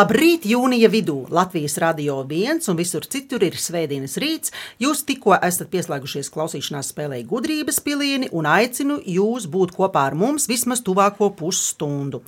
[0.00, 1.26] Labrīt, jūnija vidū.
[1.34, 4.52] Latvijas radio viens un visur citur ir svētdienas rīts.
[4.80, 10.48] Jūs tikko esat pieslēgušies klausīšanās spēlē gudrības pilieni un aicinu jūs būt kopā ar mums
[10.48, 12.22] vismaz tuvāko pusstundu.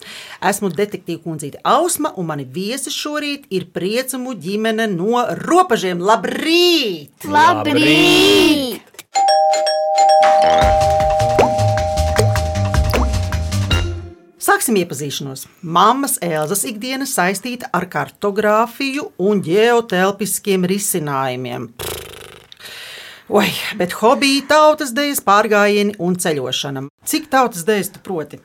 [0.45, 6.03] Esmu detektīva kundzīte Ausma un mani viesi šorīt ir priecumu ģimene no robežiem.
[6.13, 7.25] Labrīt!
[7.25, 8.93] Labrīt!
[14.43, 15.45] Sāksim iepazīšanos.
[15.63, 21.69] Māmas Elzas ikdiena saistīta ar kartogrāfiju un ģeotelpiskiem risinājumiem.
[23.31, 26.83] Oi, bet hobija, tautas dēļas, pārgājieni un ceļošana.
[27.07, 28.41] Cik tautas dēļas tu proti?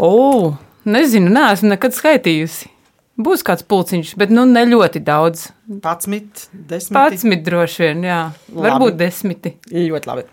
[0.00, 0.54] O,
[0.88, 2.72] nezinu, neesmu nekad skaitījusi.
[3.18, 5.48] Būs kāds pulciņš, bet nu ne ļoti daudz.
[5.66, 6.92] 11, 10.
[6.94, 8.18] Patsmit droši vien, jā.
[8.54, 9.56] Varbūt desmiti.
[9.74, 10.24] Ļoti labi.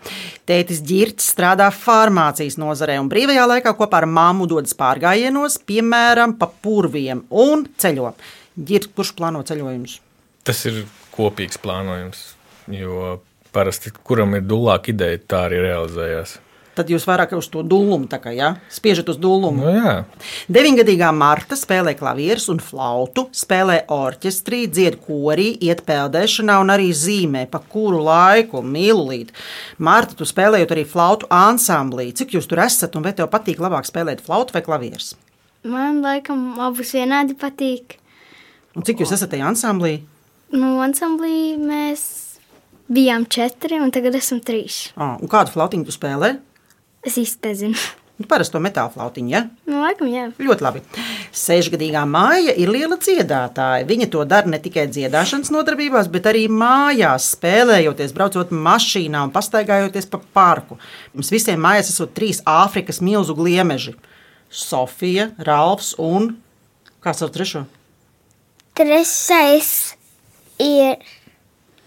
[0.46, 6.46] Tētis Girts strādā farmācijas nozarē un brīvajā laikā kopā ar māmu dodas pārgājienos, piemēram, pa
[6.46, 8.14] purviem un ceļo.
[8.54, 9.98] Girts, kurš plāno ceļojumus?
[10.46, 10.84] Tas ir
[11.16, 12.22] kopīgs plānojums,
[12.70, 13.16] jo
[13.50, 16.38] parasti kuram ir dūlāka ideja, tā arī realizējās.
[16.76, 18.50] Tad jūs vairāk uz to dūlumu, kā ja?
[18.72, 19.64] spiežat uz dūlumu.
[19.64, 19.92] Nu, jā,
[20.52, 27.46] Deviņgadīgā Marta spēlē klavierus un flautu, spēlē orķestrī, dzied korī, iet peldēšanā un arī zīmē,
[27.48, 29.32] pa kuru laiku mīlīt.
[29.80, 32.10] Marta, tu spēlējot arī flautu ansamblī.
[32.16, 35.14] Cik jūs tur esat un vai tev patīk labāk spēlēt flautu vai klavierus?
[35.66, 37.96] Man laikam abus vienādi patīk.
[38.76, 40.02] Un cik jūs esat tajā ansamblī?
[40.52, 42.04] Nu, ansamblī mēs
[42.92, 44.90] bijām četri, un tagad esam trīs.
[44.94, 46.36] Ah, un kādu flautiņu tu spēlē?
[47.06, 47.86] Es īsti nezinu.
[48.16, 49.42] Nu, Parasto metāla flautiņu, ja?
[49.68, 50.30] Nu, laikam, jā.
[50.40, 50.80] Ļoti labi.
[51.36, 53.84] Sešgadīgā māja ir liela dziedātāja.
[53.88, 60.08] Viņa to dara ne tikai dziedāšanas nodarbībās, bet arī mājās, spēlējoties, braucot mašīnā un pastaigājoties
[60.08, 60.80] pa parku.
[61.12, 63.92] Mums visiem mājās esot trīs Āfrikas milzu gliemeži-
[64.64, 66.38] Sofija, Ralfs un
[67.04, 67.66] kāds sauc trešo?
[68.74, 69.94] Trešais
[70.58, 70.96] ir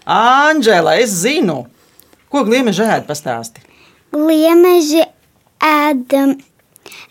[0.06, 1.64] Anģela, es zinu,
[2.30, 3.66] ko gliemeži ēd pastāsti.
[4.12, 5.04] gliemeži
[5.64, 6.36] ēdam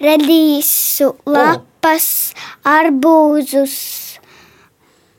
[0.02, 2.08] redīsu lapas,
[2.66, 3.76] arbūzus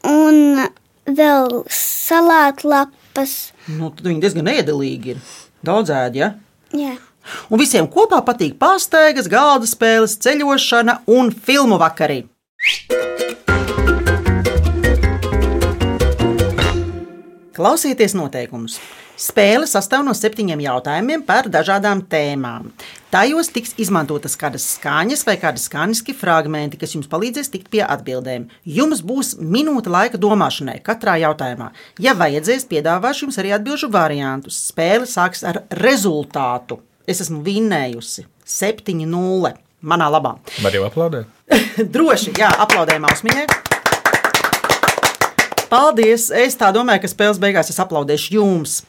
[0.08, 0.66] un
[1.10, 3.36] vēl salātlapas.
[3.70, 5.22] Nu, tad viņi diezgan ēdelīgi ir.
[5.66, 6.34] Daudz ēd, ja?
[6.76, 6.96] Jā.
[7.52, 12.24] Un visiem kopā patīk pārsteigas, galda spēles, ceļošana un filmu vakarī.
[17.60, 18.80] Klausieties noteikumus.
[19.20, 22.70] Spēle sastāv no septiņiem jautājumiem par dažādām tēmām.
[23.12, 28.46] Tajos tiks izmantotas kādas skaņas vai kādi skaņiski fragmenti, kas jums palīdzēs tikt pie atbildēm.
[28.64, 31.68] Jums būs minūte laika domāšanai katrā jautājumā.
[32.00, 34.62] Ja vajadzēs, piedāvāšu jums arī atbildžu variantus.
[34.72, 36.80] Spēle sāks ar rezultātu.
[37.04, 39.52] Es esmu vinnējusi 7-0
[39.84, 40.38] manā labā.
[40.64, 41.28] var jau aplaudēt.
[41.98, 43.50] Droši, jā, aplaudējam Ausmiņai.
[45.70, 46.32] Paldies!
[46.34, 48.80] Es tā domāju, ka spēles beigās es aplaudēšu jums.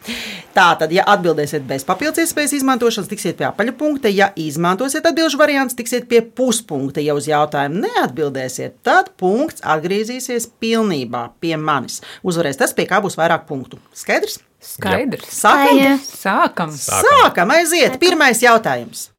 [0.57, 4.09] Tātad, ja atbildēsiet bez papildus iespējas izmantošanas, tiksiet pie apaļa punkta.
[4.09, 7.05] Ja izmantosiet atbildžu variantu, tiksiet pie puspunkta.
[7.05, 12.01] Ja uz jautājumu neatbildēsiet, tad punkts atgriezīsies pilnībā pie manis.
[12.25, 13.77] Uzvarēs tas, pie kā būs vairāk punktu.
[13.93, 14.41] Skaidrs?
[14.65, 15.29] Skaidrs.
[15.37, 15.77] Sākam!
[15.77, 15.93] Jā.
[16.01, 16.73] Sākam.
[16.81, 18.01] Sākam, aiziet!
[18.01, 19.11] Pirmais jautājums.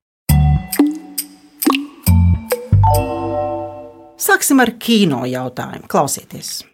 [4.22, 5.86] Sāksim ar kino jautājumu.
[5.90, 6.71] Klausieties!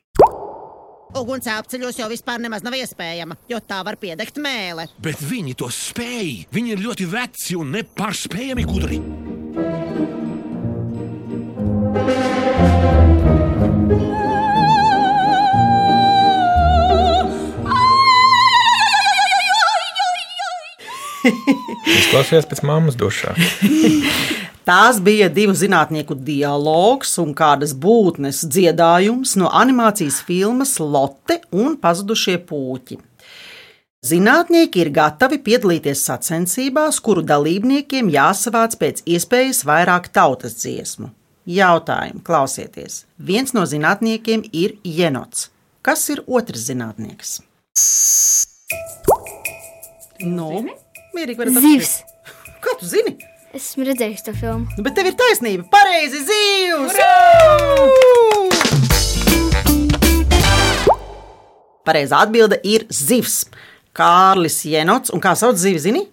[1.16, 4.90] Uguns apceļos jau vispār nemaz nav iespējama, jo tā var piedegt mēlē.
[5.00, 6.48] Bet viņi to spēj.
[6.52, 9.00] Viņi ir ļoti veci un nepārspējami gudri.
[21.88, 23.36] Izklausījās pēc mammas dušā.
[24.68, 32.36] Tās bija divu zinātnieku dialogs un kādas būtnes dziedājums no animācijas filmas Lotte un pazudušie
[32.50, 32.98] puķi.
[34.04, 41.14] Zinātnieki ir gatavi piedalīties sacensībās, kuru dalībniekiem jāsavāc pēc iespējas vairāk tautas dziesmu.
[41.48, 43.06] Jautājumu klausieties.
[43.16, 45.48] Viens no zinātniekiem ir jenots.
[45.80, 47.38] Kas ir otrs zinātnieks?
[50.28, 50.52] Nu,
[51.16, 51.98] mierīgi varat Zivs.
[52.04, 52.62] apšķirt.
[52.68, 53.16] Kā tu zini?
[53.58, 54.68] Esmu redzējis to filmu.
[54.78, 55.64] Nu, bet tev ir taisnība.
[55.74, 56.98] Pareizi zivs!
[61.88, 63.48] Pareizā atbilde ir zivs.
[63.98, 66.04] Kārlis Jenots un kā sauc zivi, zini?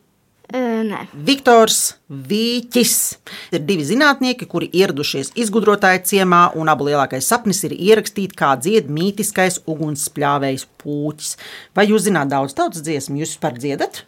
[0.54, 2.96] Nē, Viktors Vīķis.
[3.52, 8.88] Ir divi zinātnieki, kuri ieradušies izgudrotāju ciemā, un abu lielākais sapnis ir ierakstīt, kā dzied
[8.88, 11.36] mītiskais ugunsspļāvējs pūķis.
[11.76, 13.20] Vai jūs zināt daudz tautas dziesmu?
[13.20, 14.06] Jūs vispār dziedat?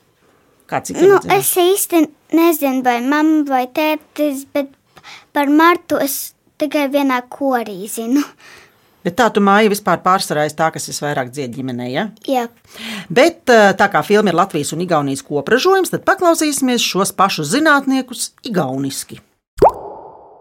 [0.66, 2.02] Kāds ir Nu, es īsti
[2.34, 4.72] nezinu, vai mamma vai tētis, bet
[5.32, 8.24] par Martu es tikai vienā korī zinu.
[9.06, 11.86] Bet tā tu māja vispār pārsvarā esi tā, kas visvairāk dzied ģimenē.
[11.92, 12.08] Ja?
[12.26, 12.48] Jā,
[13.08, 18.32] Bet eh, tā kā filma ir Latvijas un Igaunijas kopražojums, tad paklausīsimies šos pašus zinātniekus
[18.50, 19.20] igauniski.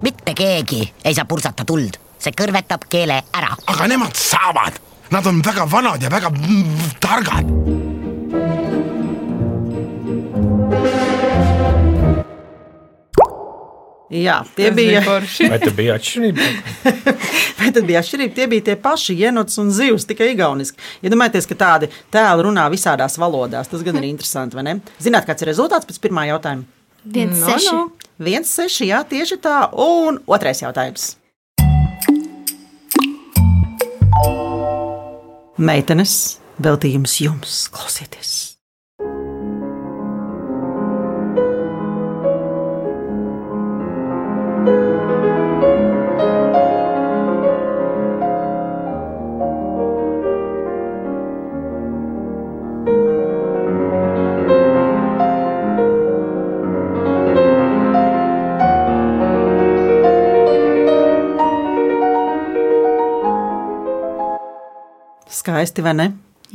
[0.01, 3.55] mitte keegi ei saa purtsata tuld, see kõrvetab keele ära.
[3.67, 4.81] aga nemad saavad,
[5.11, 7.84] nad on väga vanad ja väga mm, targad.
[14.13, 15.47] Jā, tie Tas bija, forši.
[15.49, 16.49] Vai te bija atšķirība?
[17.59, 18.35] vai tad bija atšķirība.
[18.37, 20.77] Tie bija tie paši jenots un zivs, tikai igauniski.
[21.05, 23.71] Iedomājieties, ka tādi tēli runā visādās valodās.
[23.71, 24.79] Tas gan ir interesanti, vai ne?
[25.01, 26.69] Zināt, kāds ir rezultāts pēc pirmā jautājuma?
[27.05, 27.71] viens No, seši.
[27.71, 27.91] no.
[28.19, 29.59] Viens, seši, jā, tieši tā.
[29.73, 31.15] Un otrais jautājums.
[35.55, 36.17] Meitenes,
[36.59, 38.54] veltījums jums, klausieties!
[65.45, 66.05] Skaisti, vai ne?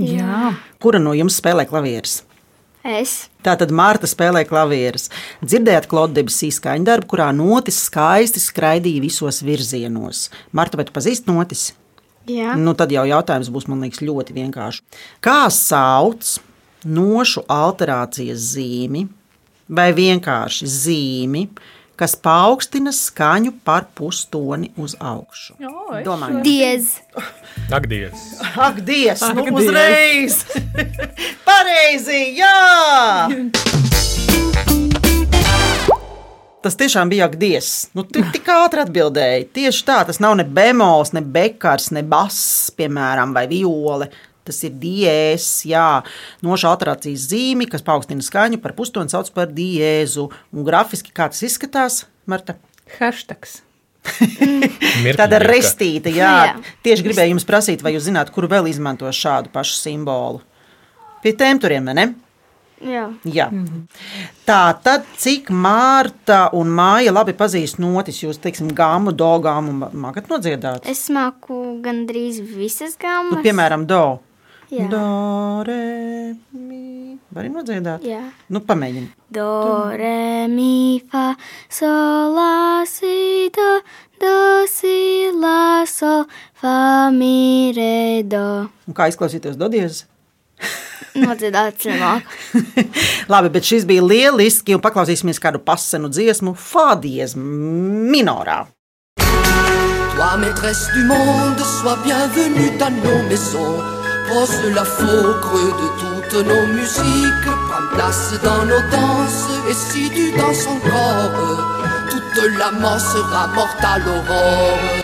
[0.02, 0.48] Jā,
[0.82, 2.24] Kura no jums spēlē klavierus?
[2.82, 3.28] Es.
[3.46, 5.04] Tātad Marta spēlē klavierus.
[5.44, 10.24] Dzirdējāt Klodebas īskaņu darbu, kurā notis skaisti skraidīja visos virzienos.
[10.50, 11.68] Marta, vai tu pazīsti notis?
[12.26, 12.56] Jā.
[12.58, 14.82] Nu, tad jau jautājums būs, man liekas, ļoti vienkāršs.
[15.22, 16.40] Kā sauc
[16.82, 19.04] nošu alterācijas zīmi
[19.70, 21.46] vai vienkārši zīmi,
[22.00, 25.58] kas paaugstina skaņu par pustoni uz augšu?
[26.06, 26.94] Domāju, Diez.
[27.68, 28.22] Ak, Dievs!
[28.56, 29.60] Ak, Dievs, nu Ak, Dievs.
[29.60, 30.38] uzreiz!
[31.48, 32.56] Pareizi, jā!
[36.60, 37.88] Tas tiešām bija Dievs.
[37.96, 39.46] Nu, tu tik ātri atbildēji.
[39.56, 44.10] Tieši tā, tas nav ne bemols, ne bekars, ne bass, piemēram, vai viole.
[44.46, 46.00] Tas ir diēs, jā,
[46.46, 50.30] noša alterācijas zīme, kas paaugstina skaņu par pustoni, sauc par diēzu.
[50.54, 52.56] Un grafiski kā tas izskatās, Marta?
[52.98, 53.60] hashtags.
[55.20, 56.32] Tāda restīta, jā.
[56.48, 56.56] Jā.
[56.86, 60.42] Tieši gribēju jums prasīt, vai jūs zināt, kuru vēl izmanto šādu pašu simbolu.
[61.20, 62.06] Pie tiem turiem, vai ne?
[62.80, 63.10] Jā.
[63.28, 63.50] Jā.
[64.48, 70.32] Tā tad, cik Mārta un Māja labi pazīst notis, jūs, teiksim, gāmu, do gāmu, mākat
[70.32, 70.88] nodziedāt?
[70.88, 73.34] Es māku gandrīz visas gāmas.
[73.36, 74.04] Nu, piemēram, do.
[74.70, 74.86] Jā.
[74.86, 77.16] Do, re, mi.
[77.34, 78.04] Vari nodziedāt?
[78.06, 78.20] Jā.
[78.54, 79.08] Nu, pamēģini.
[79.34, 79.46] Do,
[79.98, 81.32] re, mi, fa,
[81.66, 83.66] sol, la, si, do,
[84.22, 84.36] do,
[84.70, 86.22] si, la, sol,
[86.62, 88.70] fa, mi, re, do.
[88.86, 90.04] Un kā izklausīties dodies?
[91.18, 92.62] Nodziedāt nemāku.
[93.32, 98.68] Labi, bet šis bija lieliski, un paklausīsimies kādu pasenu dziesmu Fādies minorā.
[100.14, 103.99] Toi, maîtresse du monde, sois bienvenue dans nos maisons.
[104.30, 107.48] Pose la faux creux de toutes nos musiques.
[107.68, 109.48] Prends place dans nos danses.
[109.68, 111.58] Et si tu danses encore,
[112.10, 115.02] toute l'amant sera morte à l'aurore.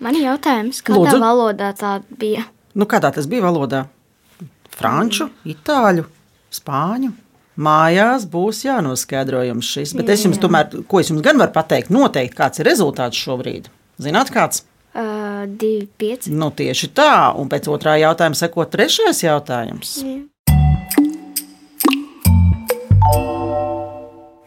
[0.00, 1.20] Man ir jautājums, kādā Lūdzu.
[1.22, 2.44] valodā tā bija?
[2.74, 3.84] Nu, kādā tas bija valodā?
[4.74, 6.04] Franču, itāļu,
[6.52, 7.12] spāņu.
[7.56, 11.90] Mājās būs jānoskaidro jums šis, bet es jums tomēr, ko es jums gan varu pateikt,
[11.94, 13.70] noteikti kāds ir rezultāts šobrīd.
[14.02, 14.64] Zināt, kāds?
[14.94, 16.30] Uh, divi, pieci.
[16.30, 19.96] Nu, tieši tā, un pēc otrā jautājuma seko trešais jautājums.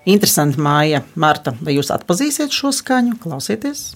[0.08, 3.18] Interesanti, Māja, Marta, vai jūs atpazīsiet šo skaņu?
[3.26, 3.90] Klausieties!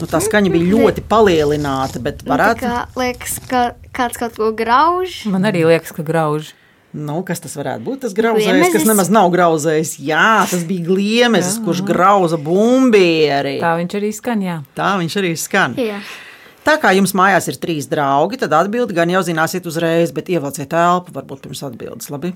[0.00, 2.64] Nu, tā skaņa bija ļoti palielināta, bet Nu, varētu.
[2.66, 3.60] kā liekas, ka
[3.94, 5.20] kāds kaut ko grauž.
[5.30, 6.52] Man arī liekas, ka grauž.
[6.92, 8.02] Nu, kas tas varētu būt?
[8.04, 9.94] Tas grauzējs, kas nemaz nav grauzējis.
[10.04, 13.54] Jā, tas bija gliemezis, kurš grauza bumbieri.
[13.62, 14.58] Tā viņš arī skan, jā.
[14.76, 15.76] Tā viņš arī skan.
[15.80, 16.02] Jā.
[16.62, 20.76] Tā kā jums mājās ir trīs draugi, tad atbildi gan jau zināsiet uzreiz, bet ievelciet
[20.76, 22.10] elpu, varbūt pirms atbildes.
[22.12, 22.34] Labi?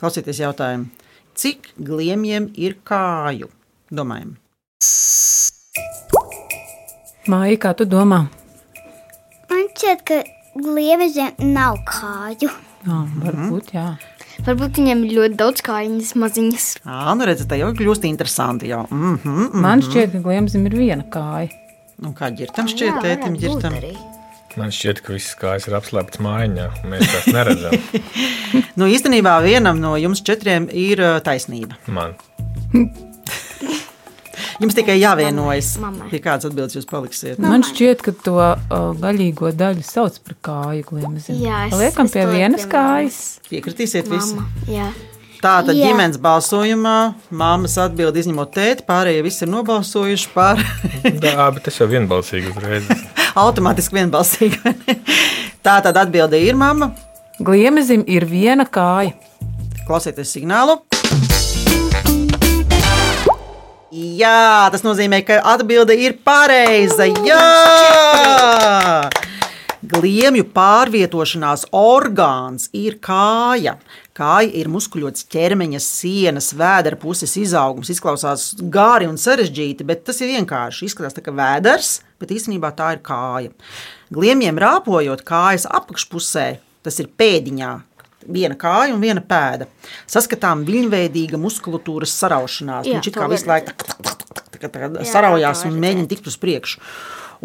[0.00, 0.88] Klausieties jautājumu.
[1.38, 3.50] Cik gliemjiem ir kāju?
[3.94, 4.32] Domājam.
[7.28, 8.24] Māja, kā tu domā?
[9.52, 10.22] Man šķiet, ka
[10.56, 12.50] gliemežiem nav kāju.
[12.86, 13.86] Jā, varbūt, jā.
[14.46, 16.66] Varbūt viņiem ir ļoti daudz kājiņas, maziņas.
[16.86, 18.70] Ā, nu redziet, tā jau kļūst interesanti.
[18.70, 18.84] Jau.
[18.90, 19.64] Mm -hmm, mm.
[19.64, 21.50] Man šķiet, ka gliemzim ir viena kāja.
[21.98, 23.74] Nu, kā ģirtam šķiet, tētim ģirtam.
[24.58, 26.68] Man šķiet, ka visas kājas ir apslēptas mājiņā.
[26.86, 27.74] Mēs tās neredzam.
[28.78, 31.76] Nu, īstenībā vienam no jums četriem ir taisnība.
[31.86, 32.14] Man.
[34.58, 36.08] Jums tikai jāvienojas, Mammai.
[36.10, 37.38] pie kādas atbildes jūs paliksiet.
[37.38, 38.56] Man šķiet, ka to uh,
[38.98, 40.82] gaļīgo daļu sauc par kāju
[41.68, 43.18] es- Liekam pie vienas pie kājas.
[43.52, 44.34] Piekritīsiet visi.
[44.34, 44.48] Mamma.
[44.66, 44.88] Jā.
[45.78, 46.96] Ģimenes balsojumā
[47.30, 50.58] māmas atbild izņemot tēti, pārējie visi ir nobalsojuši par
[51.04, 52.90] Jā, bet tas jau vienbalsīgi uzreiz.
[53.44, 54.58] automātiski vienbalsīgi.
[54.64, 54.98] vai ne?
[55.62, 56.90] Tā tad atbilde ir mamma.
[57.38, 59.14] Gliemezim ir viena kāja.
[59.86, 60.80] Klausieties signālu.
[63.98, 67.08] Jā, tas nozīmē, ka atbilde ir pareiza.
[67.26, 69.08] Jā!
[69.88, 73.76] Gliemju pārvietošanās orgāns ir kāja.
[74.14, 77.90] Kāja ir muskuļots ķermeņa sienas, vēdera puses izaugums.
[77.94, 80.90] Izklausās gāri un sarežģīti, bet tas ir vienkārši.
[80.90, 83.54] Izskatās tā kā vēders, bet īstenībā tā ir kāja.
[84.14, 86.48] Gliemjiem rāpojot kājas apakšpusē,
[86.86, 87.72] tas ir pēdiņā,
[88.26, 89.68] viena kāja un viena pēda.
[90.10, 92.88] Saskatām viļņveidīga muskulatūras saraušanās.
[92.88, 93.72] Jā, Viņš it kā visu laiku
[95.06, 96.82] saraujās un mēģina tikt uz priekšu.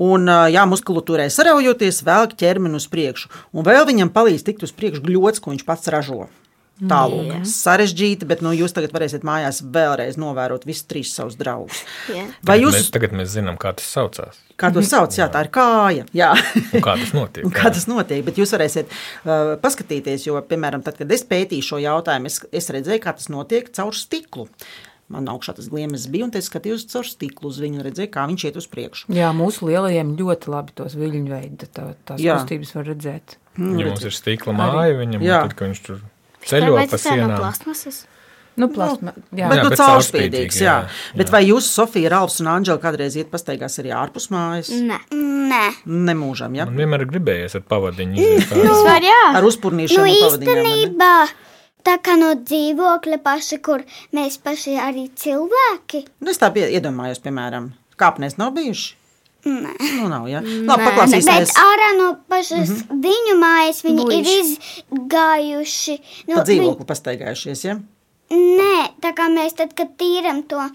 [0.03, 3.29] Un, jā, muskulatūrai saraujoties, velk ķermeni uz priekšu.
[3.53, 6.25] Un vēl viņam palīdz tikt uz priekšu gļots, ko viņš pats ražo.
[6.81, 11.83] Tālāk, sarežģīti, bet nu, jūs tagad varēsiet mājās vēlreiz novērot visus trīs savus draugus.
[12.09, 12.25] Jā.
[12.41, 15.43] Vai Tagad jūs, mēs, tagad mēs zinām, kā tas saucās kā to sauc, jā, tā
[15.45, 16.05] ir kāja.
[16.15, 16.31] Jā.
[16.77, 17.49] un kā tas notiek.
[17.57, 18.23] Kā tas notiek?
[18.25, 22.69] Bet jūs varēsiet uh, paskatīties, jo, piemēram, tad, kad es pētīju šo jautājumu, es, es
[22.73, 24.47] redzēju, kā tas notiek caur stiklu.
[25.13, 28.45] Man augšā tas gliemežs bija, un es skatījos caur stiklu uz viņu, redzēju, kā viņš
[28.49, 29.11] iet uz priekšu.
[29.13, 32.39] Jā, mūsu lielajiem ļoti labi tos viļņu veidi, tā, tās Jā.
[32.39, 33.37] kustības var redzēt.
[33.59, 35.43] Ja mums ir stikla māja, viņam Jā.
[35.45, 36.12] tad, kad viņš tur ceļo
[36.49, 37.37] Pa tas ir no sienām.
[37.39, 38.03] plasmasas?
[38.55, 40.73] Nu, plasma, jā, Bet, Jā, nu, bet caurspīdīgs, jā.
[40.85, 44.69] jā, Bet vai jūs, Sofija, Ralfs un Anģela, kādreiz iet pastaigās arī ārpus mājas?
[44.69, 44.99] Nē.
[45.49, 46.67] Nē, Nemūžam, ja?
[46.69, 48.53] Man vienmēr ir gribējies ar pavadiņu iziet.
[48.53, 49.17] Tas var jā.
[49.39, 51.13] Ar uzpurnīšanu nu īstenībā
[51.83, 53.81] tā kā no dzīvokļa paša, kur
[54.13, 56.05] mēs paši arī cilvēki.
[56.21, 58.93] Nu, es tā pie- iedomājos, piemēram, kāpnēs nav bijuši.
[59.43, 59.73] Nē.
[59.97, 60.39] Nu, nav, ja?
[60.39, 61.51] Labi, paklausīsimies.
[61.51, 63.01] Bet ārā no pašas mm -hmm.
[63.03, 64.19] viņu mājas viņi Bujuši.
[64.19, 65.95] ir izgājuši.
[66.27, 67.79] Nu, Pa dzīvokli pastaigājušies, ja?
[68.31, 70.69] Nē, tā kā mēs tad, kad tīram to,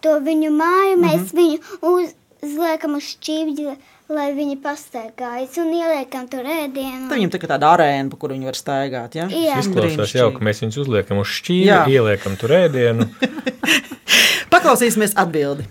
[0.00, 1.38] to viņu māju, mēs mm -hmm.
[1.40, 3.76] viņu uz, uzliekam uz šķīvļa,
[4.08, 7.08] lai viņi pastaigājas un ieliekam tur ēdienu.
[7.08, 9.26] Tad viņam tā kā tāda arēna, pa kuru viņi var staigāt, ja?
[9.26, 9.58] Jā.
[9.58, 11.84] Izklausās jau, ka mēs viņus uzliekam uz šķīvi, Jā.
[11.88, 13.08] ieliekam tur ēdienu.
[14.54, 15.66] Paklausīsimies atbildi.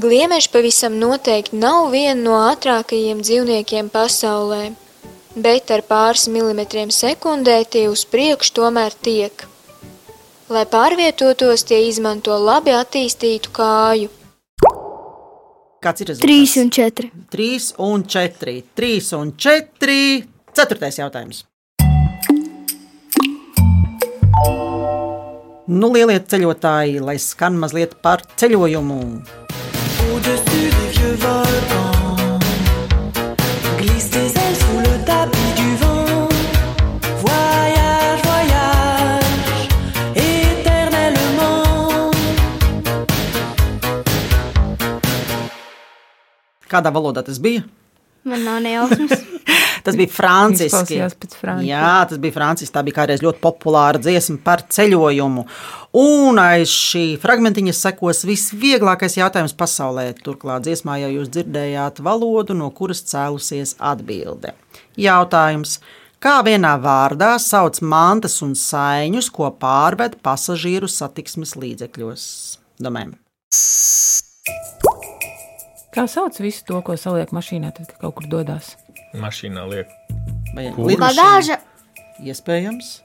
[0.00, 4.70] Gliemeži pavisam noteikti nav viena no ātrākajiem dzīvniekiem pasaulē,
[5.36, 9.44] bet ar pāris milimetriem sekundē tie uz priekšu tomēr tiek.
[10.48, 14.08] Lai pārvietotos, tie izmanto labi attīstītu kāju.
[15.84, 16.24] Kāds ir rezultāts?
[16.24, 17.12] Trīs un četri.
[17.36, 18.56] 3 un 4.
[18.80, 19.98] 3 un 4.
[20.56, 21.44] Ceturtais jautājums.
[25.70, 29.02] Nu, lielie ceļotāji, lai skan mazliet par ceļojumu.
[46.70, 47.64] Kādā valodā tas bija?
[48.22, 49.29] Man nav nejausmas.
[49.84, 50.98] Tas bija franciski.
[51.66, 52.72] Jā, tas bija franciski.
[52.74, 55.46] Tā bija kādreiz ļoti populāra dziesma par ceļojumu.
[56.00, 60.10] Un aiz šī fragmentiņa sekos visvieglākais jautājums pasaulē.
[60.24, 64.54] Turklāt dziesmā jau jūs dzirdējāt valodu, no kuras cēlusies atbilde.
[65.00, 65.78] Jautājums.
[66.20, 72.26] Kā vienā vārdā sauc mantas un saiņus, ko pārved pasažieru satiksmes līdzekļos?
[72.84, 73.14] Domājam.
[75.90, 78.74] Kā sauc visu to, ko saliek mašīnā, tad, kad kaut kur dodas?
[79.16, 79.88] Mašīnā liek.
[80.54, 80.68] Vai?
[81.00, 81.58] Bagāža,
[82.20, 83.00] Iespējams.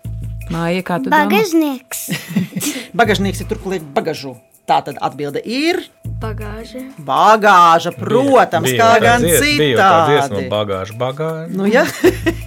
[0.51, 2.03] Māja, kā tu bagažnieks.
[3.00, 4.35] Bagažnieks ir tur, kur liek bagažu.
[4.65, 5.77] Tā tad atbilde ir
[6.21, 6.81] Bagāža.
[7.05, 10.50] bagāža, protams, Bija kā tā gan dzies- Bija jau tā dziesma, citādi.
[10.50, 11.50] bagāža, bagāža.
[11.53, 11.83] Nu, ja?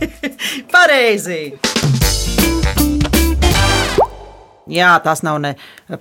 [0.75, 1.43] Pareizi!
[4.69, 5.55] Jā, tās nav ne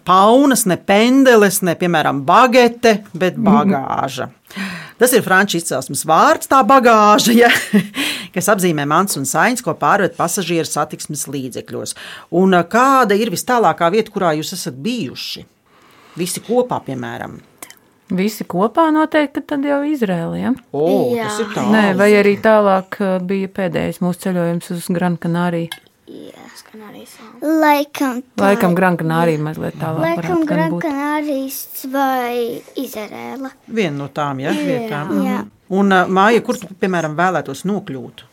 [0.10, 4.32] paunas, ne pendeles, ne, piemēram, bagete, bet bagāža.
[4.98, 7.52] Tas ir franču izcelsmes vārds, tā bagāža, ja,
[8.36, 11.94] kas apzīmē mans un sains, ko pārved pasažieru satiksmes līdzekļos.
[12.40, 15.46] Un kāda ir vis tālākā vieta, kurā jūs esat bijuši?
[16.18, 17.38] Visi kopā, piemēram.
[18.18, 20.38] Visi kopā noteikti, tad jau Izrēlē.
[20.40, 20.54] Ja?
[20.72, 21.28] O, Jā.
[21.28, 21.66] tas ir tā.
[21.74, 25.87] Nē, vai arī tālāk bija pēdējais mūsu ceļojums uz Gran Canāriju.
[26.08, 26.46] Jā.
[27.44, 28.46] Laikam, tā.
[28.46, 30.06] Laikam Gran Canārija mazliet tālāk.
[30.06, 30.86] Laikam varētu gan Gran būt.
[30.86, 31.58] Canārijas
[31.92, 33.52] vai Izraela.
[33.68, 35.12] Viena no tām ja, vietām.
[35.26, 35.42] Jā.
[35.76, 38.24] Un, Māja, kur tu, piemēram, vēlētos nokļūt?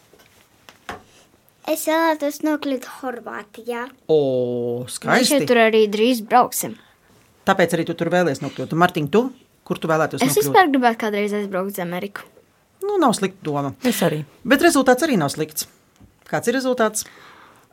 [1.75, 3.89] Es vēlētos nokļūt Horvātijā.
[4.13, 4.21] O,
[4.85, 5.43] Mēs skaisti.
[5.49, 6.77] tur arī drīz brauksim.
[7.49, 8.77] Tāpēc arī tu tur vēlēsies nokļūt.
[8.79, 9.27] Martiņ, tu?
[9.67, 10.41] Kur tu vēlētos Es nokļūt?
[10.45, 12.23] vispār gribētu kādreiz aizbraukt uz Ameriku.
[12.85, 13.75] Nu, nav slikta doma.
[13.83, 14.23] Es arī.
[14.45, 15.67] Bet rezultāts arī nav slikts.
[16.29, 17.09] Kāds ir rezultāts?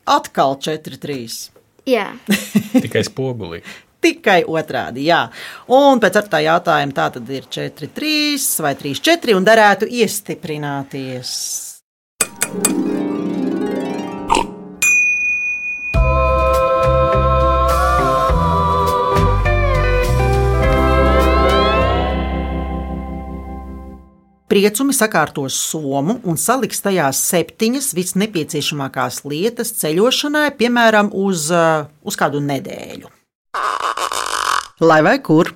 [0.10, 1.52] Atkal 4-3.
[1.90, 2.12] Jā,
[2.84, 3.62] Tikai spogulī.
[4.02, 5.28] Tikai otrādi, jā.
[5.70, 11.36] Un pēc ar tā jautājuma tā tad ir 4-3 vai 3-4 un darētu iestiprināties.
[24.52, 32.42] Priecumi sakārtos somu un saliks tajā septiņas visnepieciešamākās lietas ceļošanai, piemēram, uz, uh, uz kādu
[32.44, 33.08] nedēļu.
[34.84, 35.54] Lai vai kur?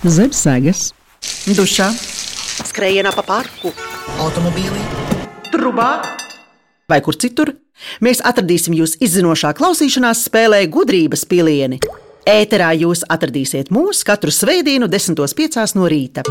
[0.00, 0.94] Zem sēgas,
[1.44, 1.90] dušā,
[2.70, 3.74] skrējienā pa parku,
[4.24, 4.80] automobīlī,
[5.52, 5.90] trubā
[6.88, 7.52] vai kur citur.
[8.00, 11.82] Mēs atradīsim jūs izzinošā klausīšanās spēlē gudrības pilieni.
[12.24, 15.76] Ēterā jūs atradīsiet mūs katru svētdienu, 10.5.
[15.76, 16.24] no rīta.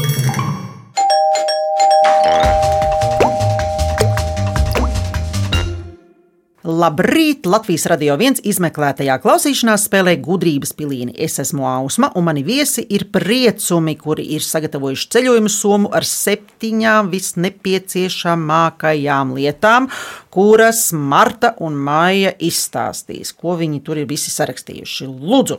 [6.78, 7.48] Labrīt!
[7.50, 11.16] Latvijas radio viens izmeklētajā klausīšanās spēlē gudrības pilīni.
[11.26, 17.10] Es esmu Ausma, un mani viesi ir priecumi, kuri ir sagatavojuši ceļojumu somu ar septiņām
[17.14, 19.88] visnepieciešamākajām lietām,
[20.34, 25.04] kuras Marta un Maija izstāstīs, ko viņi tur ir visi sarakstījuši.
[25.08, 25.58] Lūdzu!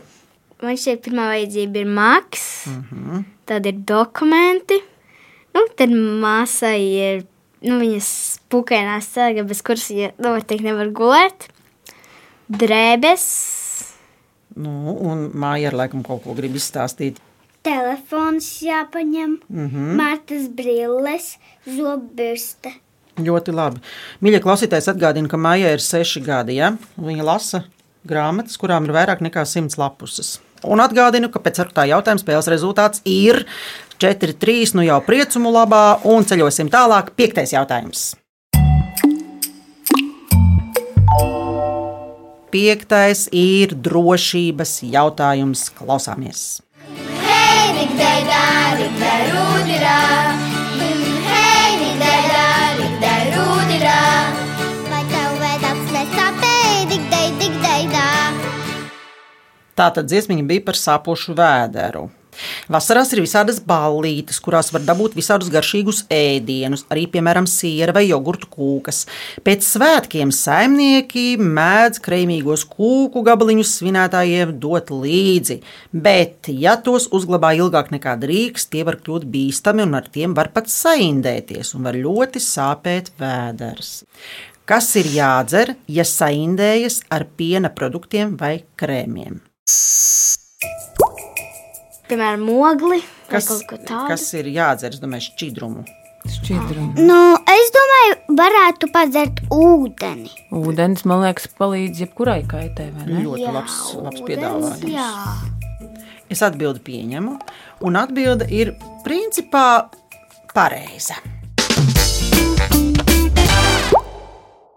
[0.63, 3.25] man šeit pirmā vajadzība ir maks, Mhm.
[3.47, 4.79] tad ir dokumenti,
[5.55, 7.25] nu, tad māsai ir
[7.63, 8.11] nu, viņas
[8.53, 11.49] pukainās sēga, bez kuras viņa nu, teikt, nevar gulēt,
[12.49, 13.29] drēbes,
[14.59, 17.21] Nu, un Māja ar laikam kaut ko grib izstāstīt.
[17.63, 19.95] Telefons jāpaņem, Mhm.
[19.95, 21.37] Martas brilles,
[21.67, 22.73] zobbürste.
[23.19, 23.81] Ļoti labi.
[24.23, 26.55] Mīļie klausītājs atgādina, ka Maija ir seši gadi.
[26.55, 26.77] Ja?
[26.99, 27.65] Viņa lasa
[28.07, 30.39] grāmatas, kurām ir vairāk nekā simts lapuses.
[30.67, 33.45] Un atgādinu, ka pēc tā jautājuma spēles rezultāts ir
[34.03, 37.13] 4-3, nu jau priecumu labā, un ceļosim tālāk.
[37.19, 38.15] Piektais jautājums.
[42.49, 45.69] Piektais ir drošības jautājums.
[45.77, 46.47] Klausāmies!
[47.27, 48.47] Hei, rikdaidā,
[48.81, 50.28] rikdai, rūdirā.
[59.79, 62.09] Tā tad dziesmiņa bija par sāpošu vēderu.
[62.71, 68.51] Vasarās ir visādas ballītes, kurās var dabūt visādus garšīgus ēdienus, arī, piemēram, siera vai jogurtu
[68.53, 69.05] kūkas.
[69.47, 75.61] Pēc svētkiem saimnieki mēdz kreimīgos kūku gabaliņus svinētājiem dot līdzi,
[75.93, 80.53] bet, ja tos uzglabā ilgāk nekā drīkst, tie var kļūt bīstami un ar tiem var
[80.55, 83.93] pat saindēties un var ļoti sāpēt vēders.
[84.69, 89.48] Kas ir jādzer, ja saindējas ar piena produktiem vai krēmiem?
[92.09, 95.85] Piemēram, mogli vai Kas, kas ir jādzer, es domāju, šķidrumu?
[96.29, 97.05] Šķidrumu.
[97.05, 97.21] Nu,
[97.53, 100.33] es domāju, varētu padzert ūdeni.
[100.57, 103.23] Ūdens, man liekas, palīdz jebkurai kaitē, vai ne?
[103.27, 104.87] Ļoti labs, labs piedāvājums.
[104.93, 105.09] Jā.
[106.33, 107.37] Es atbildi pieņemu,
[107.89, 109.67] un atbilde ir principā
[110.57, 111.21] pareiza.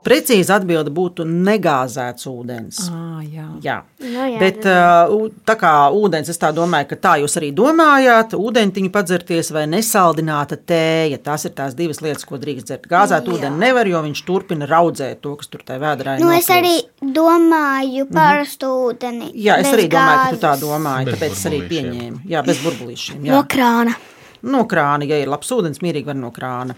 [0.02, 2.80] Precīzi atbilde būtu negāzēts ūdens.
[2.90, 3.44] Ah, jā.
[3.62, 3.76] Jā.
[4.02, 7.52] Nu, jā, Bet uh, ū- tā kā ūdens, es tā domāju, ka tā jūs arī
[7.54, 11.20] domājāt, ūdentiņu padzerties vai nesaldināta tēja.
[11.22, 12.88] Tās ir tās divas lietas, ko drīkst dzert.
[12.90, 16.24] Gāzēt ūdeni nevar, jo viņš turpina raudzēt to, kas tur tajā vēdā ir.
[16.26, 16.74] Nu, es arī
[17.22, 19.30] domāju parastu ūdeni.
[19.38, 20.66] Jā, es arī domāju, ka tu tā gāzes.
[20.66, 22.24] domāji, Bez tāpēc es arī pieņēmu.
[22.34, 23.22] Jā, bez burbulīšiem.
[23.30, 23.46] No Jā.
[23.54, 23.94] krāna.
[24.42, 26.74] No krāna, ja ir labs ūdens, mierīgi var no krāna.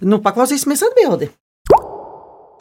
[0.00, 1.28] Nu, paklausīsimies atbildi.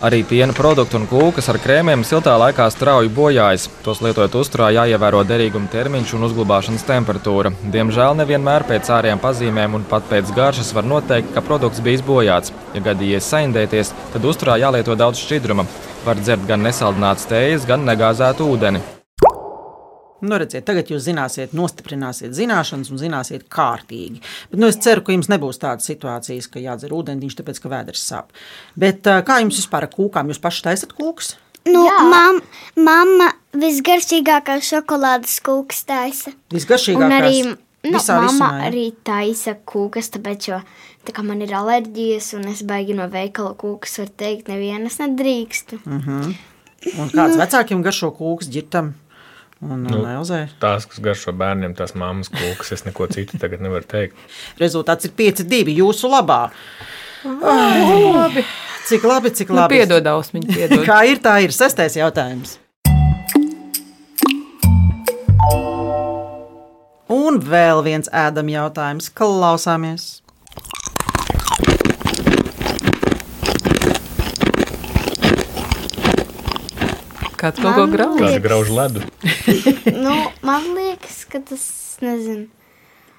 [0.02, 3.68] Arī piena produkti un kūkas ar krēmiem siltā laikā strauji bojājas.
[3.86, 7.52] Tos lietojot uzturā, jāievēro derīguma termiņš un uzglabāšanas temperatūra.
[7.76, 12.50] Diemžēl nevienmēr pēc ārējām pazīmēm un pat pēc garšas var noteikt, ka produkts bijis bojāts.
[12.74, 15.68] Ja gadījies saindēties, tad uzturā jālieto daudz šķidruma.
[16.08, 18.82] Var dzert gan nesaldināts tējas, gan negāzētu ūdeni.
[20.22, 24.22] Nu, redziet, tagad jūs zināsiet, nostiprināsiet zināšanas un zināsiet kārtīgi.
[24.52, 28.04] Bet, nu, es ceru, ka jums nebūs tādas situācijas, ka jādzer ūdentiņš, tāpēc ka vēders
[28.06, 28.36] sāp.
[28.80, 30.30] Bet kā jums vispār ar kūkām?
[30.30, 31.36] Jūs paši taisat kūkas?
[31.70, 32.40] Nu, mam,
[32.82, 33.32] mamma
[33.62, 36.34] visgaršīgākās šokolādes kūkas taisa.
[36.54, 37.06] Visgaršīgākās.
[37.06, 38.70] Un arī nu, mamma visumā, ja?
[38.70, 40.62] arī taisa kūkas, tāpēc, jo
[41.06, 45.78] tā kā man ir alerģijas un es baigi no veikala kūkas, var teikt, nevienas nedrīkst.
[45.84, 46.34] Mhm.
[46.98, 48.96] Un kāds vecākiem garšo kūkas ģitam?
[49.62, 50.48] Un nu, Nu, Elzē.
[50.62, 54.18] Tās, kas garšo bērniem, tās mammas kūkas, es neko citu tagad nevaru teikt.
[54.58, 56.48] Rezultāts ir 5-2 jūsu labā.
[57.22, 58.42] Labi.
[58.90, 59.78] Cik labi, cik Nu, labi.
[59.78, 60.82] piedod, Ausmiņ, piedod.
[60.90, 62.58] Kā ir, tā ir sestais jautājums.
[67.12, 69.12] Un vēl viens ēdam jautājums.
[69.14, 70.21] Klausāmies!
[77.42, 78.20] Kāds kaut ko grauž?
[78.22, 79.04] Kāds grauž ledu?
[80.06, 81.64] nu, man liekas, ka tas,
[82.04, 82.46] nezinu,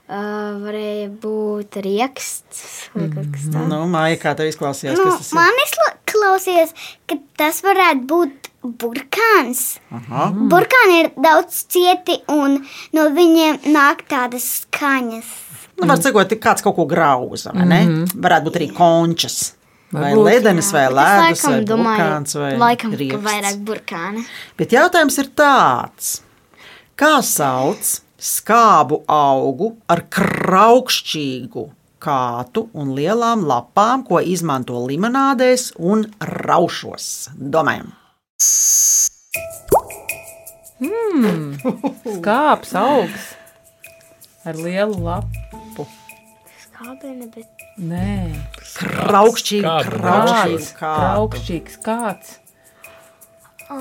[0.06, 2.62] uh, varēja būt rieksts
[2.94, 3.68] vai kaut kas tāds.
[3.72, 4.94] Nu, Māja, kā tev izklausījās?
[4.98, 5.38] Nu, kas tas ir?
[5.40, 6.74] man izklausījās,
[7.11, 9.64] ka tas varētu būt burkāns.
[9.90, 10.28] Aha.
[10.52, 12.61] Burkāni ir daudz cieti un
[12.94, 15.32] no viņiem nāk tādas skaņas.
[15.82, 17.80] Nu, var ka kāds kaut ko grauza, vai ne?
[18.14, 19.56] Varētu būt arī končas.
[19.92, 23.26] Vai ledenis, vai ledus, vai burkāns, vai laikam, ka rieksts.
[23.26, 24.24] vairāk burkāni.
[24.57, 26.14] Bet jautājums ir tāds,
[26.96, 31.66] kā sauc skābu augu ar kraukšķīgu
[32.02, 37.11] kātu un lielām lapām, ko izmanto limonādēs un raušos?
[37.37, 37.92] Domājam!
[40.83, 41.61] Mm,
[42.16, 43.28] skāps augs
[44.48, 45.87] ar lielu lapu.
[46.64, 48.30] Skābeni, bet Nē,
[48.76, 50.58] Kraukšķīgi, kāta.
[50.78, 52.36] Kraukšķīgs kāds.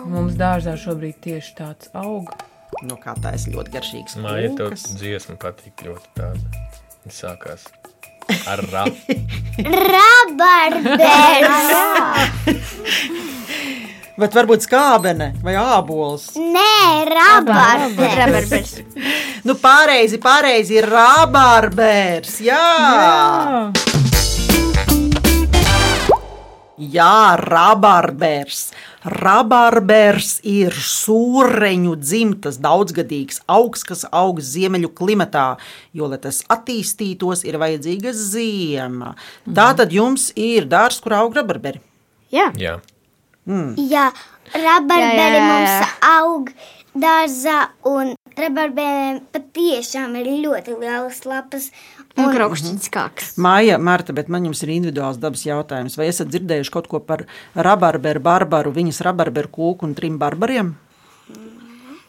[0.08, 2.32] Mums dārzā šobrīd tieši tāds aug.
[2.88, 4.16] Nu, kā tā ir ļoti garšīgs.
[4.24, 4.88] Māja, tev kūkas.
[4.98, 6.42] dziesma patīk ļoti tāda.
[7.12, 7.68] Sākās
[8.50, 8.86] ar ra.
[9.92, 11.60] Rabarbers!
[14.22, 16.32] Bet varbūt skābene vai ābols.
[16.38, 18.18] Nē, rabarbers!
[18.22, 18.74] rabarbers.
[19.48, 22.36] Nu, pareizi, pareizi ir rābārbērs.
[22.46, 22.60] Jā!
[22.62, 23.91] Jā!
[26.82, 28.72] Jā, rabarbērs.
[29.22, 35.46] Rabarbērs ir sūreņu dzimtas daudzgadīgs augs, kas aug ziemeļu klimatā,
[35.94, 39.14] jo, lai tas attīstītos, ir vajadzīga ziema.
[39.46, 41.84] Tā tad jums ir dārsts, kur aug rabarberi.
[42.34, 42.50] Jā.
[42.58, 42.80] Jā.
[43.46, 43.76] Mm.
[43.92, 44.10] Jā,
[44.56, 45.46] rabarberi Jā, jā, jā.
[45.52, 46.52] mums aug
[46.98, 51.70] dārzā, un rabarberiem patiešām ir ļoti lielas lapas.
[52.20, 53.34] Un kraukšķīgs kāks.
[53.42, 55.96] Māja, Marta, bet man jums ir individuāls dabas jautājums.
[56.00, 60.74] Vai esat dzirdējuši kaut ko par rabarberu, barbaru, viņas rabarberu kūku un trim barbariem?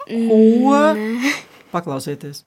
[0.09, 0.81] Ko?
[1.73, 2.43] Paklausieties!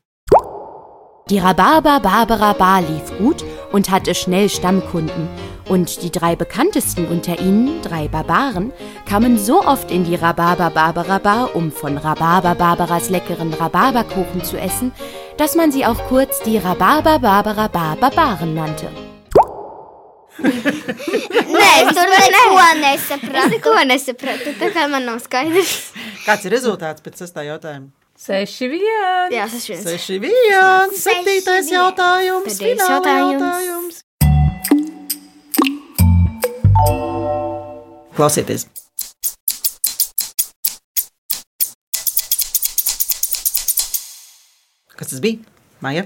[1.28, 5.28] Die Rhabarber Barbara Bar lief gut und hatte schnell Stammkunden.
[5.68, 8.72] Und die drei bekanntesten unter ihnen, drei Barbaren,
[9.10, 14.58] kamen so oft in die Rhabarber Barbara Bar, um von Rhabarber Barbaras leckeren Rhabarberkuchen zu
[14.60, 14.92] essen,
[15.38, 18.90] dass man sie auch kurz die Rhabarber Barbara Bar Barbaren nannte.
[20.38, 23.50] Nē, tur neko Es nesapratu.
[23.50, 25.92] neko nesapratu, tā kā man nav skaidrs.
[26.26, 27.90] Kāds ir rezultāts pēc sestā jautājuma?
[28.16, 29.34] Seši viens.
[29.34, 29.84] Jā, tas viens.
[29.84, 31.72] Seši viens, Seši septītais viens.
[31.72, 33.42] jautājums, Pēdējais jautājums.
[33.42, 34.05] jautājums.
[38.16, 38.68] Klausieties!
[44.96, 45.44] Kas tas bija?
[45.84, 46.06] Maija,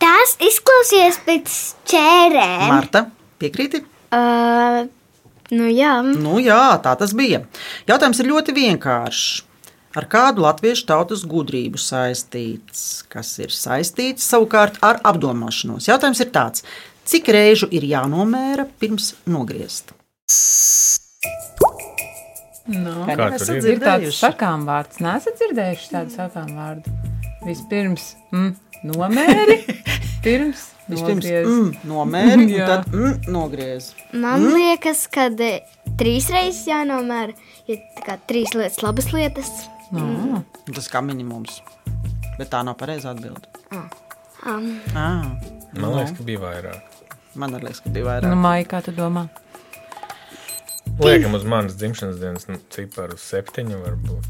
[0.00, 1.56] Tas izklausījās pēc
[1.88, 2.68] ķērēm.
[2.68, 3.02] Marta,
[3.40, 3.82] piekrīti?
[4.12, 4.86] Uh,
[5.52, 7.42] nu jā, Nu, jā, tā tas bija.
[7.88, 9.44] Jautājums ir ļoti vienkāršs.
[9.96, 13.06] Ar kādu latviešu tautas gudrību saistīts?
[13.08, 15.88] Kas ir saistīts savukārt ar apdomāšanos?
[15.88, 16.66] Jautājums ir tāds:
[17.08, 19.95] cik reižu ir jānomēra pirms nogriezt?
[22.66, 22.94] No.
[23.06, 23.66] Kā Kā tur ir?
[23.76, 24.98] Ir tāds sakām vārds.
[25.04, 26.94] Nesat dzirdējuši tādu sakām vārdu.
[27.46, 28.48] Vispirms mm,
[28.90, 29.60] nomēri,
[30.24, 33.92] pirms Vispirms mm, nomēri, un tad mm, nogriez.
[34.14, 35.62] man liekas, ka eh,
[35.98, 37.34] trīs reizes jānomēra.
[37.70, 39.50] Ir tā kā trīs lietas, labas lietas.
[39.94, 40.42] No.
[40.70, 41.60] Tas kā minimums.
[42.36, 43.46] Bet tā nav pareizā atbilde.
[44.46, 45.24] Um, Ah,
[45.74, 47.00] Man liekas, ka bija vairāk.
[47.34, 48.30] man arī liekas, ka bija vairāk.
[48.30, 49.26] Nu, Maija, kā tu domā?
[51.00, 54.24] Liekam, uz manas dzimšanas dienas ciparu septiņu varbūt.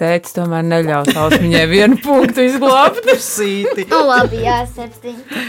[0.00, 3.04] Tētis tomēr neļaus ausmiņai vienu punktu izglābt.
[3.30, 3.84] Sīti.
[3.90, 5.40] nu, labi, jā, septiņi.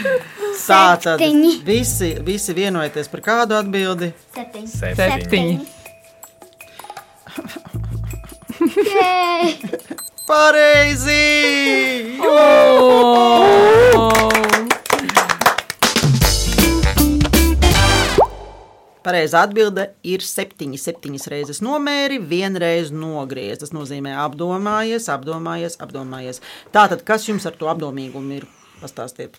[0.61, 1.53] Tā tad Septiņi.
[1.67, 4.11] visi, visi vienojaties par kādu atbildi.
[4.35, 4.67] Septiņi.
[4.99, 5.55] Septiņi.
[8.91, 9.11] Jē.
[10.27, 11.40] Pareizi!
[19.21, 20.79] Pareizā atbilde ir septiņi.
[20.81, 23.59] Septiņas reizes nomēri, vienreiz nogriez.
[23.61, 26.39] Tas nozīmē apdomājies, apdomājies, apdomājies.
[26.73, 28.47] Tātad, kas jums ar to apdomīgumu ir?
[28.81, 29.37] Pastāstiet.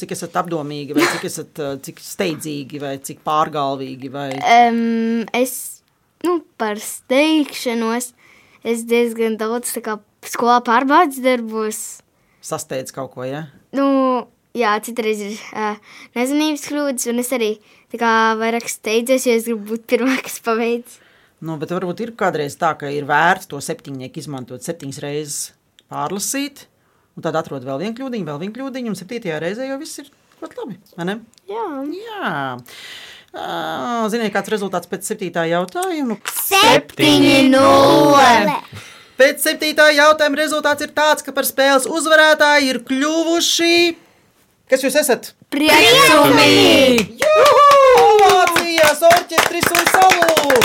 [0.00, 5.82] Cik esat apdomīgi, vai cik, esat, eh, cik steidzīgi, vai cik pārgalvīgi, vai Um, es
[6.24, 8.14] nu, par steigšanos
[8.64, 9.68] es diezgan daudz
[10.24, 12.00] skolā pārbaudas darbos.
[12.40, 13.48] sasteidz kaut ko, ja?
[13.72, 15.80] Nu, jā, citreiz ir uh,
[16.18, 17.50] nezinības kļūdas, un es arī
[17.94, 21.00] tā kā vairāk steidzos, jo es gribu būt pirmā, kas paveic.
[21.44, 25.40] Nu, bet varbūt ir kādreiz tā, ka ir vērts to septiņnieku izmantot septiņas reizes
[25.92, 26.68] pārlasīt,
[27.14, 30.08] Un tad atrod vēl vienu kļūdiņu, vēl vienu kļūdiņu, un septītajā reizē jau viss ir
[30.42, 30.78] ļoti labi.
[30.98, 31.14] vai ne?
[31.50, 31.66] Jā.
[31.94, 32.30] Jā.
[33.34, 33.44] Ā,
[34.10, 36.18] Ziniet, kāds rezultāts pēc septītā jautājuma?
[36.34, 38.56] Septiņi nulle.
[39.18, 43.76] Pēc septītā jautājuma rezultāts ir tāds, ka par spēles uzvarētāju ir kļuvuši.
[44.64, 45.26] Kas jūs esat?
[45.52, 46.96] Priecumi!
[47.20, 47.64] Juhu!
[48.24, 50.63] Ovācijas, orķestris un salūts!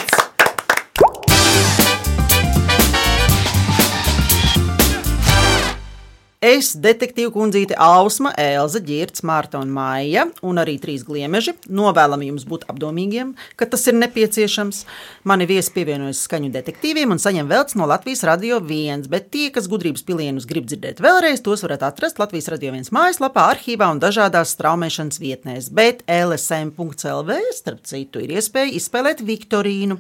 [6.40, 12.46] Es, detektīva kundzīte Ausma, Elza, Girts, Mārta un Maija, un arī trīs gliemeži, novēlam jums
[12.48, 14.86] būt apdomīgiem, ka tas ir nepieciešams.
[15.28, 19.68] Mani viesi pievienojas skaņu detektīviem un saņem velts no Latvijas Radio 1, bet tie, kas
[19.68, 24.56] gudrības pilienus grib dzirdēt vēlreiz, tos varat atrast Latvijas Radio 1 mājaslapā, arhīvā un dažādās
[24.56, 25.68] straumēšanas vietnēs.
[25.76, 30.00] Bet LSM.CLV, starp citu, ir iespēja izspēlēt Viktorīnu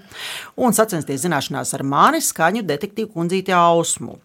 [0.55, 4.21] un sacensties zināšanās ar mani skaņu detektīvu kundzīti Ausmu.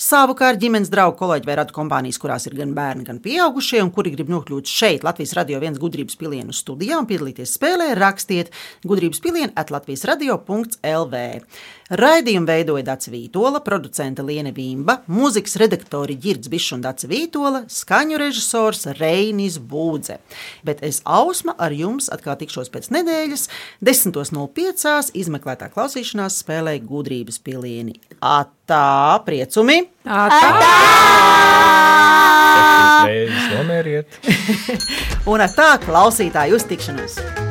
[0.00, 4.30] Savukārt ģimenes draugu kolēģi radu kompānijas, kurās ir gan bērni, gan pieaugušie, un kuri grib
[4.32, 8.54] nokļūt šeit, Latvijas radio viens gudrības pilienu studijā un piedalīties spēlē, rakstiet
[8.86, 11.24] gudrības pilienu at Latvijas radio.lv.
[11.88, 18.18] Raidījumu veidoja Dācis Vītola, producente Liene Vimba, mūzikas redaktori Girds Bišs un Dācis Vītola, skaņu
[18.20, 20.18] režisors Reinis Būdze.
[20.68, 23.48] Bet es Ausma ar jums atkal tikšos pēc nedēļas,
[23.80, 25.16] 10.05.
[25.16, 27.96] izmeklētā klausīšanās spēlē gudrības pilieni.
[28.20, 29.80] Atā, priecumi!
[32.44, 34.08] Septiņas reizes nomēriet.
[35.32, 37.47] Un ar tā klausītāju uztikšanos!